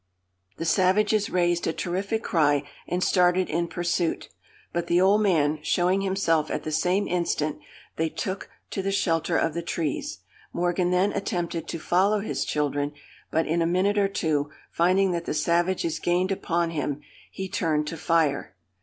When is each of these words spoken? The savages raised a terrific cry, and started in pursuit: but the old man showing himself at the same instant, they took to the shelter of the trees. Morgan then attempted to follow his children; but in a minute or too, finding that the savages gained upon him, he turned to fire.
The 0.57 0.65
savages 0.65 1.29
raised 1.29 1.67
a 1.67 1.73
terrific 1.73 2.23
cry, 2.23 2.63
and 2.87 3.03
started 3.03 3.51
in 3.51 3.67
pursuit: 3.67 4.29
but 4.73 4.87
the 4.87 4.99
old 4.99 5.21
man 5.21 5.59
showing 5.61 6.01
himself 6.01 6.49
at 6.49 6.63
the 6.63 6.71
same 6.71 7.07
instant, 7.07 7.59
they 7.97 8.09
took 8.09 8.49
to 8.71 8.81
the 8.81 8.91
shelter 8.91 9.37
of 9.37 9.53
the 9.53 9.61
trees. 9.61 10.21
Morgan 10.53 10.89
then 10.89 11.13
attempted 11.13 11.67
to 11.67 11.77
follow 11.77 12.19
his 12.19 12.43
children; 12.45 12.93
but 13.29 13.45
in 13.45 13.61
a 13.61 13.67
minute 13.67 13.99
or 13.99 14.07
too, 14.07 14.49
finding 14.71 15.11
that 15.11 15.25
the 15.25 15.35
savages 15.35 15.99
gained 15.99 16.31
upon 16.31 16.71
him, 16.71 17.01
he 17.31 17.47
turned 17.47 17.85
to 17.89 17.95
fire. 17.95 18.55